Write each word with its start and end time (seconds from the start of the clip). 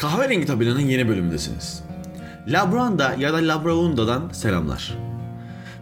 Kahverengi 0.00 0.46
tabelanın 0.46 0.80
yeni 0.80 1.08
bölümündesiniz. 1.08 1.82
Labranda 2.48 3.14
ya 3.18 3.32
da 3.32 3.36
Labraunda'dan 3.36 4.28
selamlar. 4.32 4.98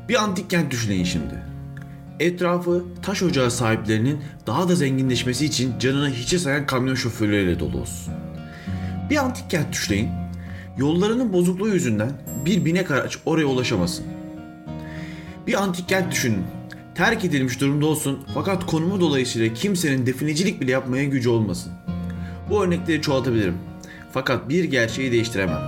Bir 0.08 0.22
antik 0.22 0.50
kent 0.50 0.70
düşünün 0.70 1.04
şimdi. 1.04 1.42
Etrafı 2.20 2.84
taş 3.02 3.22
ocağı 3.22 3.50
sahiplerinin 3.50 4.20
daha 4.46 4.68
da 4.68 4.74
zenginleşmesi 4.74 5.44
için 5.44 5.78
canını 5.78 6.10
hiçe 6.10 6.38
sayan 6.38 6.66
kamyon 6.66 6.94
şoförleriyle 6.94 7.60
dolu 7.60 7.80
olsun. 7.80 8.14
Bir 9.10 9.16
antik 9.16 9.50
kent 9.50 9.72
düşünün. 9.72 10.08
Yollarının 10.78 11.32
bozukluğu 11.32 11.68
yüzünden 11.68 12.12
bir 12.44 12.64
binek 12.64 12.90
araç 12.90 13.18
oraya 13.26 13.46
ulaşamasın. 13.46 14.06
Bir 15.46 15.62
antik 15.62 15.88
kent 15.88 16.12
düşünün. 16.12 16.44
Terk 16.94 17.24
edilmiş 17.24 17.60
durumda 17.60 17.86
olsun 17.86 18.18
fakat 18.34 18.66
konumu 18.66 19.00
dolayısıyla 19.00 19.54
kimsenin 19.54 20.06
definecilik 20.06 20.60
bile 20.60 20.70
yapmaya 20.70 21.04
gücü 21.04 21.28
olmasın. 21.28 21.72
Bu 22.50 22.64
örnekleri 22.64 23.02
çoğaltabilirim. 23.02 23.67
Fakat 24.12 24.48
bir 24.48 24.64
gerçeği 24.64 25.12
değiştiremem. 25.12 25.62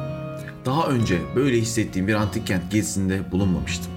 Daha 0.64 0.86
önce 0.88 1.18
böyle 1.36 1.56
hissettiğim 1.56 2.08
bir 2.08 2.14
antik 2.14 2.46
kent 2.46 2.70
gezisinde 2.70 3.32
bulunmamıştım. 3.32 3.92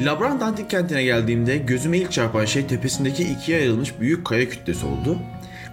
Labrant 0.00 0.42
antik 0.42 0.70
kentine 0.70 1.04
geldiğimde 1.04 1.56
gözüme 1.56 1.98
ilk 1.98 2.12
çarpan 2.12 2.44
şey 2.44 2.66
tepesindeki 2.66 3.24
ikiye 3.24 3.58
ayrılmış 3.58 4.00
büyük 4.00 4.26
kaya 4.26 4.48
kütlesi 4.48 4.86
oldu. 4.86 5.18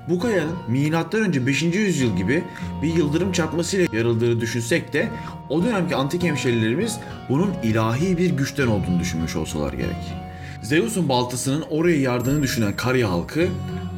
Bu 0.09 0.19
kayanın 0.19 0.55
M.Ö. 0.67 1.45
5. 1.45 1.61
yüzyıl 1.63 2.17
gibi 2.17 2.43
bir 2.81 2.93
yıldırım 2.93 3.31
çarpmasıyla 3.31 3.87
yarıldığını 3.93 4.41
düşünsek 4.41 4.93
de 4.93 5.07
o 5.49 5.63
dönemki 5.63 5.95
antik 5.95 6.23
hemşerilerimiz 6.23 6.99
bunun 7.29 7.53
ilahi 7.63 8.17
bir 8.17 8.29
güçten 8.29 8.67
olduğunu 8.67 8.99
düşünmüş 8.99 9.35
olsalar 9.35 9.73
gerek. 9.73 10.13
Zeus'un 10.61 11.09
baltasının 11.09 11.61
oraya 11.69 11.99
yardığını 11.99 12.43
düşünen 12.43 12.75
Karya 12.75 13.11
halkı 13.11 13.47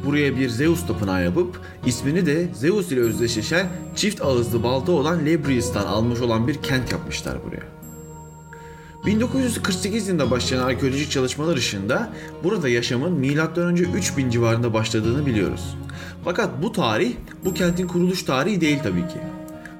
buraya 0.06 0.36
bir 0.36 0.48
Zeus 0.48 0.86
tapınağı 0.86 1.24
yapıp 1.24 1.60
ismini 1.86 2.26
de 2.26 2.48
Zeus 2.54 2.92
ile 2.92 3.00
özdeşleşen 3.00 3.68
çift 3.96 4.22
ağızlı 4.22 4.62
balta 4.62 4.92
olan 4.92 5.26
Lebrius'tan 5.26 5.86
almış 5.86 6.20
olan 6.20 6.48
bir 6.48 6.62
kent 6.62 6.92
yapmışlar 6.92 7.38
buraya. 7.46 7.74
1948 9.06 10.08
yılında 10.08 10.30
başlayan 10.30 10.62
arkeolojik 10.62 11.10
çalışmalar 11.10 11.56
ışığında 11.56 12.12
burada 12.44 12.68
yaşamın 12.68 13.12
M.Ö. 13.12 13.72
3000 13.96 14.30
civarında 14.30 14.74
başladığını 14.74 15.26
biliyoruz. 15.26 15.76
Fakat 16.24 16.62
bu 16.62 16.72
tarih 16.72 17.12
bu 17.44 17.54
kentin 17.54 17.86
kuruluş 17.86 18.22
tarihi 18.22 18.60
değil 18.60 18.78
tabii 18.82 19.08
ki. 19.08 19.18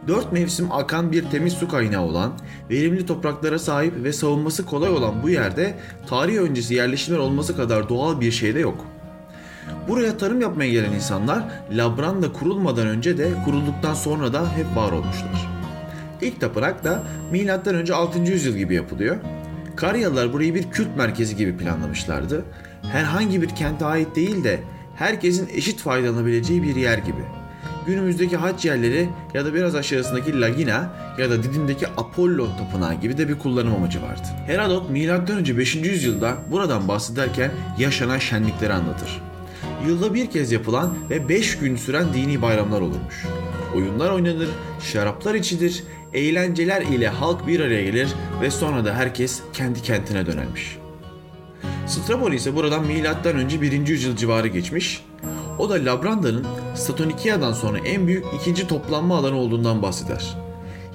Dört 0.09 0.33
mevsim 0.33 0.73
akan 0.73 1.13
bir 1.13 1.31
temiz 1.31 1.53
su 1.53 1.69
kaynağı 1.69 2.03
olan, 2.03 2.33
verimli 2.71 3.07
topraklara 3.07 3.59
sahip 3.59 4.05
ve 4.05 4.13
savunması 4.13 4.67
kolay 4.67 4.91
olan 4.91 5.23
bu 5.23 5.31
yerde 5.31 5.75
tarih 6.07 6.39
öncesi 6.39 6.75
yerleşimler 6.75 7.19
olması 7.19 7.57
kadar 7.57 7.89
doğal 7.89 8.21
bir 8.21 8.31
şey 8.31 8.55
de 8.55 8.61
yok. 8.61 8.87
Buraya 9.89 10.17
tarım 10.17 10.41
yapmaya 10.41 10.71
gelen 10.71 10.93
insanlar 10.93 11.45
Labranda 11.73 12.33
kurulmadan 12.33 12.87
önce 12.87 13.19
de 13.19 13.31
kurulduktan 13.45 13.95
sonra 13.95 14.33
da 14.33 14.57
hep 14.57 14.77
var 14.77 14.93
olmuşlar. 14.93 15.49
İlk 16.23 16.41
tapınak 16.41 16.85
da 16.85 17.03
M.Ö. 17.33 17.95
6. 17.95 18.19
yüzyıl 18.19 18.57
gibi 18.57 18.75
yapılıyor. 18.75 19.17
Karyalılar 19.77 20.33
burayı 20.33 20.55
bir 20.55 20.71
kült 20.71 20.97
merkezi 20.97 21.37
gibi 21.37 21.57
planlamışlardı. 21.57 22.45
Herhangi 22.83 23.43
bir 23.43 23.49
kente 23.49 23.85
ait 23.85 24.17
değil 24.17 24.45
de 24.45 24.61
herkesin 24.97 25.49
eşit 25.55 25.81
faydalanabileceği 25.81 26.63
bir 26.63 26.77
yer 26.77 26.99
gibi. 26.99 27.44
Günümüzdeki 27.87 28.37
haç 28.37 28.65
yerleri 28.65 29.09
ya 29.35 29.45
da 29.45 29.55
biraz 29.55 29.75
aşağısındaki 29.75 30.41
Lagina 30.41 30.91
ya 31.19 31.31
da 31.31 31.43
Didim'deki 31.43 31.87
Apollo 31.89 32.49
tapınağı 32.59 32.95
gibi 32.95 33.19
de 33.19 33.29
bir 33.29 33.39
kullanım 33.39 33.75
amacı 33.75 34.03
vardı. 34.03 34.23
Herodot 34.47 34.91
M.Ö. 34.91 35.59
5. 35.59 35.75
yüzyılda 35.75 36.37
buradan 36.51 36.89
bahsederken 36.89 37.51
yaşanan 37.79 38.19
şenlikleri 38.19 38.73
anlatır. 38.73 39.23
Yılda 39.87 40.15
bir 40.15 40.31
kez 40.31 40.53
yapılan 40.53 40.95
ve 41.11 41.29
5 41.29 41.59
gün 41.59 41.77
süren 41.77 42.15
dini 42.15 42.43
bayramlar 42.43 42.81
olurmuş. 42.81 43.25
Oyunlar 43.75 44.11
oynanır, 44.11 44.49
şaraplar 44.93 45.35
içilir, 45.35 45.85
eğlenceler 46.13 46.83
ile 46.83 47.09
halk 47.09 47.47
bir 47.47 47.61
araya 47.61 47.85
gelir 47.85 48.09
ve 48.43 48.51
sonra 48.51 48.85
da 48.85 48.95
herkes 48.95 49.43
kendi 49.53 49.83
kentine 49.83 50.27
dönermiş. 50.27 50.79
Strabon 51.87 52.33
ise 52.33 52.55
buradan 52.55 52.87
milattan 52.87 53.37
önce 53.37 53.63
1. 53.63 53.87
yüzyıl 53.87 54.17
civarı 54.17 54.49
geçmiş. 54.49 55.05
O 55.59 55.71
da 55.71 55.75
Labranda'nın 55.75 56.47
Statonikia'dan 56.75 57.53
sonra 57.53 57.79
en 57.79 58.07
büyük 58.07 58.25
ikinci 58.41 58.67
toplanma 58.67 59.17
alanı 59.17 59.37
olduğundan 59.37 59.83
bahseder. 59.83 60.37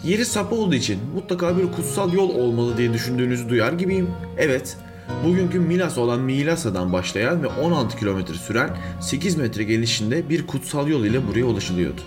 Yeri 0.03 0.25
sapı 0.25 0.56
olduğu 0.56 0.75
için 0.75 1.00
mutlaka 1.16 1.58
bir 1.58 1.72
kutsal 1.72 2.14
yol 2.14 2.30
olmalı 2.30 2.78
diye 2.78 2.94
düşündüğünüzü 2.94 3.50
duyar 3.50 3.74
gibiyim. 3.74 4.09
Evet, 4.38 4.78
bugünkü 5.25 5.59
Milas 5.59 5.97
olan 5.97 6.20
Milasa'dan 6.20 6.94
başlayan 6.94 7.44
ve 7.44 7.47
16 7.47 7.97
kilometre 7.97 8.34
süren 8.34 8.78
8 9.02 9.38
metre 9.38 9.64
genişliğinde 9.64 10.30
bir 10.30 10.47
kutsal 10.47 10.88
yol 10.88 11.06
ile 11.06 11.28
buraya 11.28 11.46
ulaşılıyordu. 11.46 12.02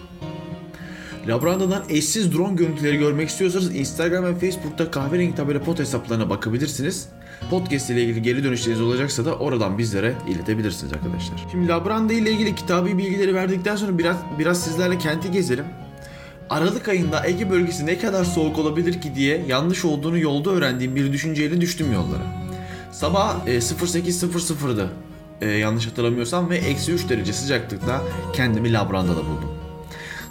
Labranda'dan 1.29 1.83
eşsiz 1.89 2.35
drone 2.35 2.55
görüntüleri 2.55 2.97
görmek 2.97 3.29
istiyorsanız 3.29 3.77
Instagram 3.77 4.25
ve 4.25 4.35
Facebook'ta 4.35 4.91
kahverengi 4.91 5.35
tabela 5.35 5.63
pot 5.63 5.79
hesaplarına 5.79 6.31
bakabilirsiniz. 6.31 7.09
Podcast 7.51 7.91
ile 7.91 8.03
ilgili 8.03 8.23
geri 8.23 8.45
dönüşleriniz 8.45 8.81
olacaksa 8.81 9.25
da 9.25 9.35
oradan 9.37 9.79
bizlere 9.79 10.15
iletebilirsiniz 10.29 10.93
arkadaşlar. 10.93 11.47
Şimdi 11.51 11.69
Labranda 11.69 12.13
ile 12.13 12.31
ilgili 12.31 12.55
kitabi 12.55 12.99
bilgileri 12.99 13.35
verdikten 13.35 13.77
sonra 13.77 13.99
biraz 13.99 14.17
biraz 14.39 14.65
sizlerle 14.65 14.99
kenti 14.99 15.31
gezelim. 15.31 15.65
Aralık 16.51 16.89
ayında 16.89 17.27
Ege 17.27 17.51
bölgesi 17.51 17.87
ne 17.87 17.99
kadar 17.99 18.25
soğuk 18.25 18.59
olabilir 18.59 19.01
ki 19.01 19.15
diye 19.15 19.45
yanlış 19.49 19.85
olduğunu 19.85 20.19
yolda 20.19 20.51
öğrendiğim 20.51 20.97
bir 20.97 21.13
düşünceyle 21.13 21.61
düştüm 21.61 21.93
yollara. 21.93 22.23
Sabah 22.93 23.47
e, 23.47 23.57
08.00'dı 23.57 24.89
e, 25.41 25.49
yanlış 25.49 25.87
hatırlamıyorsam 25.87 26.51
ve 26.51 26.57
eksi 26.57 26.93
3 26.93 27.09
derece 27.09 27.33
sıcaklıkta 27.33 28.03
kendimi 28.33 28.73
Labranda'da 28.73 29.21
buldum. 29.21 29.62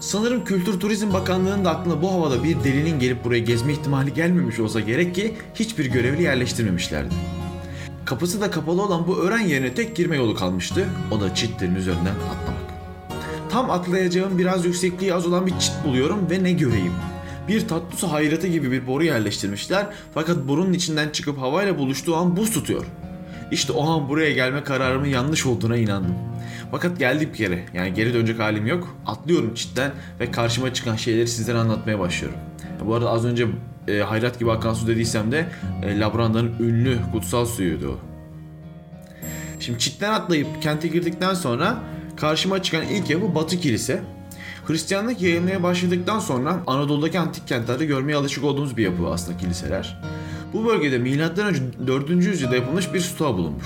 Sanırım 0.02 0.44
Kültür 0.44 0.80
Turizm 0.80 1.14
Bakanlığı'nın 1.14 1.66
da 1.66 1.70
aklına 1.70 2.02
bu 2.02 2.12
havada 2.12 2.44
bir 2.44 2.64
delinin 2.64 3.00
gelip 3.00 3.24
buraya 3.24 3.40
gezme 3.40 3.74
ihtimali 3.74 4.14
gelmemiş 4.14 4.60
olsa 4.60 4.80
gerek 4.80 5.16
ki 5.16 5.36
hiçbir 5.56 5.86
görevli 5.86 6.24
yerleştirmemişlerdi. 6.24 7.16
Kapısı 8.06 8.42
da 8.42 8.52
kapalı 8.52 8.82
olan 8.82 9.08
bu 9.08 9.18
öğren 9.18 9.40
yerine 9.40 9.74
tek 9.74 9.96
girme 9.96 10.18
yolu 10.18 10.36
kalmıştı. 10.36 10.86
O 11.12 11.22
da 11.22 11.36
çitlerin 11.36 11.76
üzerinden 11.76 12.16
atlamak. 12.16 12.62
Tam 13.50 13.72
atlayacağım 13.72 14.38
biraz 14.38 14.66
yüksekliği 14.66 15.14
az 15.14 15.28
olan 15.28 15.48
bir 15.48 15.60
çit 15.60 15.74
buluyorum 15.86 16.30
ve 16.30 16.44
ne 16.44 16.52
göreyim. 16.52 16.94
Bir 17.48 17.68
tatlı 17.68 17.98
su 17.98 18.08
gibi 18.48 18.72
bir 18.72 18.88
boru 18.88 19.04
yerleştirmişler 19.04 19.86
fakat 20.14 20.48
borunun 20.48 20.74
içinden 20.74 21.10
çıkıp 21.10 21.38
havayla 21.42 21.78
buluştuğu 21.78 22.16
an 22.16 22.38
buz 22.38 22.52
tutuyor. 22.52 22.86
İşte 23.52 23.74
o 23.74 23.90
an 23.90 24.10
buraya 24.10 24.32
gelme 24.32 24.64
kararımın 24.64 25.08
yanlış 25.08 25.46
olduğuna 25.46 25.78
inandım. 25.78 26.16
Fakat 26.72 27.00
geldim 27.00 27.30
geri. 27.38 27.64
Yani 27.74 27.94
geri 27.94 28.14
dönecek 28.14 28.40
halim 28.40 28.68
yok. 28.68 28.96
Atlıyorum 29.06 29.54
çitten 29.54 29.92
ve 30.20 30.32
karşıma 30.32 30.74
çıkan 30.74 30.96
şeyleri 30.96 31.28
sizlere 31.28 31.58
anlatmaya 31.58 32.00
başlıyorum. 32.00 32.40
Bu 32.86 32.96
arada 32.96 33.10
az 33.10 33.26
önce 33.26 33.48
e, 33.88 34.00
hayrat 34.00 34.40
gibi 34.40 34.52
akan 34.52 34.74
su 34.74 34.88
dediysem 34.88 35.32
de 35.32 35.46
e, 35.84 36.00
Labranda'nın 36.00 36.54
ünlü 36.60 36.98
kutsal 37.12 37.46
suyuydu 37.46 37.88
o. 37.88 38.00
Şimdi 39.60 39.80
çitten 39.80 40.14
atlayıp 40.14 40.62
kente 40.62 40.88
girdikten 40.88 41.34
sonra 41.34 41.80
karşıma 42.16 42.64
çıkan 42.64 42.86
ilk 42.86 43.10
yapı 43.10 43.36
Batı 43.36 43.60
Kilise. 43.60 44.02
Hristiyanlık 44.66 45.22
yayılmaya 45.22 45.64
başladıktan 45.64 46.20
sonra 46.20 46.58
Anadolu'daki 46.68 47.20
antik 47.20 47.48
kentlerde 47.48 47.86
görmeye 47.86 48.16
alışık 48.16 48.44
olduğumuz 48.44 48.78
bir 48.78 48.84
yapı 48.84 49.08
aslında 49.08 49.38
kiliseler. 49.38 50.02
Bu 50.54 50.66
bölgede 50.66 50.98
M.Ö. 50.98 51.88
4. 51.88 52.10
yüzyılda 52.10 52.56
yapılmış 52.56 52.94
bir 52.94 53.00
stoğa 53.00 53.38
bulunmuş. 53.38 53.66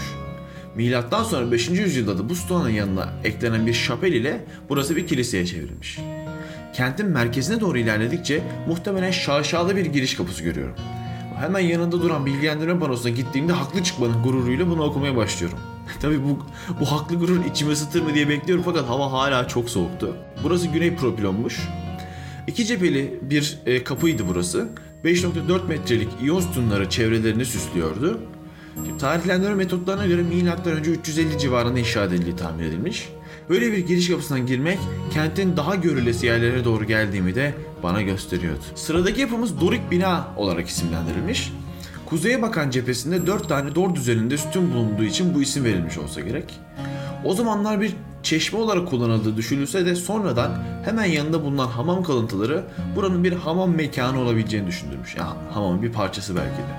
Milattan 0.76 1.24
sonra 1.24 1.52
5. 1.52 1.70
yüzyılda 1.70 2.18
da 2.18 2.30
bu 2.30 2.36
stoğanın 2.36 2.70
yanına 2.70 3.14
eklenen 3.24 3.68
bir 3.68 3.74
şapel 3.74 4.14
ile 4.14 4.46
burası 4.70 4.96
bir 4.96 5.08
kiliseye 5.08 5.46
çevrilmiş. 5.46 6.00
Kentin 6.74 7.06
merkezine 7.06 7.60
doğru 7.60 7.78
ilerledikçe 7.78 8.44
muhtemelen 8.68 9.12
şaşalı 9.12 9.76
bir 9.76 9.86
giriş 9.86 10.16
kapısı 10.16 10.44
görüyorum. 10.44 10.76
Hemen 11.40 11.60
yanında 11.60 12.02
duran 12.02 12.26
bilgilendirme 12.26 12.80
panosuna 12.80 13.12
gittiğimde 13.12 13.54
haklı 13.54 13.84
çıkmanın 13.84 14.24
gururuyla 14.24 14.70
bunu 14.70 14.84
okumaya 14.84 15.16
başlıyorum. 15.16 15.60
Tabi 16.02 16.24
bu, 16.24 16.40
bu 16.80 16.92
haklı 16.92 17.16
gurur 17.16 17.46
içimi 17.46 17.72
ısıtır 17.72 18.02
mı 18.02 18.14
diye 18.14 18.30
bekliyorum 18.30 18.64
fakat 18.66 18.90
hava 18.90 19.12
hala 19.12 19.48
çok 19.48 19.70
soğuktu. 19.70 20.18
Burası 20.44 20.68
güney 20.68 20.96
propilonmuş. 20.96 21.60
İki 22.48 22.66
cepheli 22.66 23.20
bir 23.22 23.60
e, 23.66 23.84
kapıydı 23.84 24.24
burası. 24.28 24.70
5.4 25.06 25.68
metrelik 25.68 26.10
iyon 26.22 26.40
sütunları 26.40 26.90
çevrelerini 26.90 27.46
süslüyordu. 27.46 28.20
Tarihlendirme 29.00 29.56
metotlarına 29.56 30.06
göre 30.06 30.24
M.Ö. 30.24 30.92
350 30.92 31.40
civarında 31.40 31.80
inşa 31.80 32.04
edildiği 32.04 32.36
tahmin 32.36 32.64
edilmiş. 32.64 33.10
Böyle 33.50 33.72
bir 33.72 33.78
giriş 33.78 34.10
kapısından 34.10 34.46
girmek 34.46 34.80
kentin 35.14 35.58
daha 35.58 35.76
görülesi 35.76 36.26
yerlere 36.26 36.66
doğru 36.66 36.86
geldiğimi 36.86 37.36
de 37.36 37.54
bana 37.84 38.02
gösteriyordu. 38.02 38.64
Sıradaki 38.76 39.22
yapımız 39.22 39.62
Dorik 39.62 39.92
bina 39.92 40.28
olarak 40.38 40.68
isimlendirilmiş. 40.68 41.54
Kuzeye 42.06 42.42
bakan 42.42 42.70
cephesinde 42.70 43.28
4 43.28 43.50
tane 43.50 43.76
dor 43.76 43.96
düzeninde 43.96 44.38
sütun 44.38 44.74
bulunduğu 44.74 45.04
için 45.04 45.36
bu 45.36 45.42
isim 45.42 45.64
verilmiş 45.64 45.98
olsa 45.98 46.22
gerek. 46.22 46.60
O 47.26 47.34
zamanlar 47.34 47.82
bir 47.82 47.96
çeşme 48.24 48.60
olarak 48.60 48.88
kullanıldığı 48.88 49.38
düşünülse 49.38 49.86
de 49.86 49.96
sonradan 49.96 50.52
hemen 50.84 51.06
yanında 51.06 51.44
bulunan 51.44 51.68
hamam 51.68 52.04
kalıntıları 52.04 52.64
buranın 52.96 53.24
bir 53.24 53.34
hamam 53.34 53.76
mekanı 53.76 54.20
olabileceğini 54.20 54.68
düşündürmüş. 54.68 55.16
Yani 55.16 55.34
hamamın 55.52 55.82
bir 55.82 55.92
parçası 55.92 56.36
belki 56.36 56.58
de. 56.58 56.76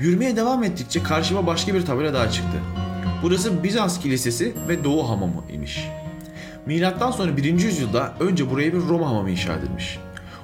Yürümeye 0.00 0.36
devam 0.36 0.64
ettikçe 0.64 1.02
karşıma 1.02 1.46
başka 1.46 1.74
bir 1.74 1.86
tabela 1.86 2.14
daha 2.14 2.30
çıktı. 2.30 2.58
Burası 3.22 3.64
Bizans 3.64 4.00
Kilisesi 4.00 4.54
ve 4.68 4.84
Doğu 4.84 5.08
Hamamı 5.08 5.44
imiş. 5.52 5.88
Milattan 6.66 7.10
sonra 7.10 7.36
1. 7.36 7.44
yüzyılda 7.44 8.14
önce 8.20 8.50
buraya 8.50 8.72
bir 8.72 8.80
Roma 8.80 9.08
hamamı 9.08 9.30
inşa 9.30 9.54
edilmiş. 9.54 9.98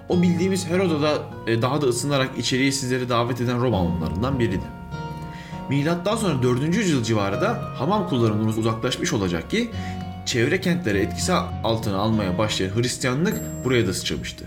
O 0.08 0.22
bildiğimiz 0.22 0.68
Herodot'a 0.68 1.18
e, 1.46 1.62
daha 1.62 1.82
da 1.82 1.86
ısınarak 1.86 2.30
içeriye 2.38 2.72
sizleri 2.72 3.08
davet 3.08 3.40
eden 3.40 3.60
Roma 3.60 3.78
hamamlarından 3.78 4.38
biriydi. 4.38 4.79
Milattan 5.70 6.16
sonra 6.16 6.42
4. 6.42 6.76
yüzyıl 6.76 7.02
civarında 7.02 7.62
hamam 7.74 8.08
kullanımından 8.08 8.58
uzaklaşmış 8.58 9.12
olacak 9.12 9.50
ki 9.50 9.70
çevre 10.26 10.60
kentlere 10.60 11.00
etkisi 11.00 11.32
altına 11.64 11.96
almaya 11.96 12.38
başlayan 12.38 12.76
Hristiyanlık 12.76 13.40
buraya 13.64 13.86
da 13.86 13.94
sıçramıştı. 13.94 14.44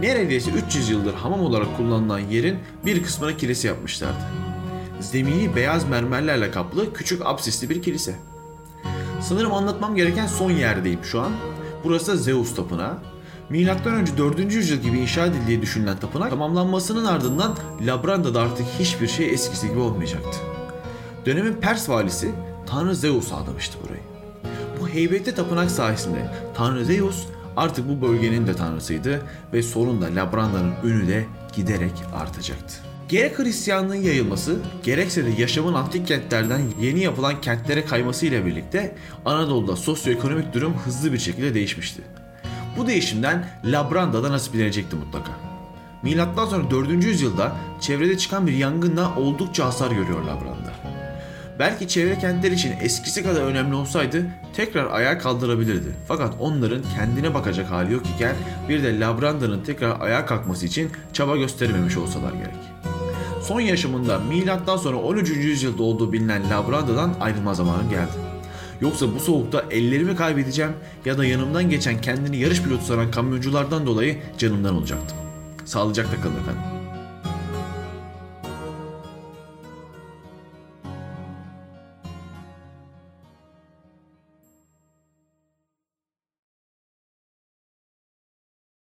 Neredeyse 0.00 0.50
300 0.50 0.90
yıldır 0.90 1.14
hamam 1.14 1.40
olarak 1.40 1.76
kullanılan 1.76 2.18
yerin 2.18 2.58
bir 2.84 3.02
kısmına 3.02 3.36
kilise 3.36 3.68
yapmışlardı. 3.68 4.24
Zemini 5.00 5.56
beyaz 5.56 5.88
mermerlerle 5.88 6.50
kaplı 6.50 6.92
küçük 6.92 7.26
absisli 7.26 7.70
bir 7.70 7.82
kilise. 7.82 8.14
Sanırım 9.20 9.52
anlatmam 9.52 9.96
gereken 9.96 10.26
son 10.26 10.50
yerdeyim 10.50 11.04
şu 11.04 11.20
an. 11.20 11.32
Burası 11.84 12.18
Zeus 12.18 12.54
tapınağı. 12.54 12.98
Önce 13.52 14.18
4. 14.18 14.54
yüzyıl 14.54 14.78
gibi 14.78 14.98
inşa 14.98 15.26
edildiği 15.26 15.62
düşünülen 15.62 15.96
tapınak 15.96 16.30
tamamlanmasının 16.30 17.04
ardından 17.04 17.56
Labranda'da 17.86 18.40
artık 18.40 18.66
hiçbir 18.78 19.08
şey 19.08 19.30
eskisi 19.30 19.68
gibi 19.68 19.78
olmayacaktı. 19.78 20.38
Dönemin 21.26 21.52
Pers 21.54 21.88
valisi 21.88 22.30
Tanrı 22.66 22.96
Zeus 22.96 23.32
adamıştı 23.32 23.78
burayı. 23.84 24.02
Bu 24.80 24.88
heybetli 24.88 25.34
tapınak 25.34 25.70
sayesinde 25.70 26.30
Tanrı 26.54 26.84
Zeus 26.84 27.26
artık 27.56 27.88
bu 27.88 28.08
bölgenin 28.08 28.46
de 28.46 28.54
tanrısıydı 28.54 29.22
ve 29.52 29.62
sonunda 29.62 30.06
Labranda'nın 30.06 30.72
ünü 30.84 31.08
de 31.08 31.24
giderek 31.56 31.92
artacaktı. 32.14 32.74
Gerek 33.08 33.38
Hristiyanlığın 33.38 33.94
yayılması, 33.94 34.56
gerekse 34.82 35.24
de 35.24 35.30
yaşamın 35.38 35.74
antik 35.74 36.06
kentlerden 36.06 36.60
yeni 36.80 37.00
yapılan 37.00 37.40
kentlere 37.40 37.84
kayması 37.84 38.26
ile 38.26 38.46
birlikte 38.46 38.96
Anadolu'da 39.24 39.76
sosyoekonomik 39.76 40.54
durum 40.54 40.74
hızlı 40.84 41.12
bir 41.12 41.18
şekilde 41.18 41.54
değişmişti. 41.54 42.02
Bu 42.76 42.86
değişimden 42.86 43.48
Labranda 43.64 44.22
da 44.22 44.32
nasiplenecekti 44.32 44.96
mutlaka. 44.96 45.32
Milattan 46.02 46.46
sonra 46.46 46.70
4. 46.70 47.04
yüzyılda 47.04 47.56
çevrede 47.80 48.18
çıkan 48.18 48.46
bir 48.46 48.52
yangınla 48.52 49.16
oldukça 49.16 49.66
hasar 49.66 49.90
görüyor 49.90 50.22
Labranda. 50.22 50.72
Belki 51.58 51.88
çevre 51.88 52.18
kentler 52.18 52.52
için 52.52 52.74
eskisi 52.80 53.22
kadar 53.22 53.42
önemli 53.42 53.74
olsaydı 53.74 54.26
tekrar 54.54 54.90
ayağa 54.90 55.18
kaldırabilirdi. 55.18 55.96
Fakat 56.08 56.34
onların 56.40 56.82
kendine 56.96 57.34
bakacak 57.34 57.70
hali 57.70 57.92
yok 57.92 58.02
iken 58.14 58.36
bir 58.68 58.82
de 58.82 59.00
Labranda'nın 59.00 59.64
tekrar 59.64 60.00
ayağa 60.00 60.26
kalkması 60.26 60.66
için 60.66 60.90
çaba 61.12 61.36
göstermemiş 61.36 61.96
olsalar 61.96 62.32
gerek. 62.32 62.54
Son 63.42 63.60
yaşamında 63.60 64.18
milattan 64.18 64.76
sonra 64.76 64.96
13. 64.96 65.30
yüzyılda 65.30 65.82
olduğu 65.82 66.12
bilinen 66.12 66.50
Labranda'dan 66.50 67.14
ayrılma 67.20 67.54
zamanı 67.54 67.90
geldi. 67.90 68.31
Yoksa 68.82 69.14
bu 69.14 69.20
soğukta 69.20 69.64
ellerimi 69.70 70.16
kaybedeceğim 70.16 70.72
ya 71.04 71.18
da 71.18 71.24
yanımdan 71.24 71.70
geçen 71.70 72.00
kendini 72.00 72.36
yarış 72.36 72.62
pilotu 72.62 72.84
sanan 72.84 73.10
kamyonculardan 73.10 73.86
dolayı 73.86 74.18
canımdan 74.38 74.74
olacaktım. 74.74 75.18
Sağlıcakla 75.64 76.20
kalın 76.22 76.40
efendim. 76.40 76.81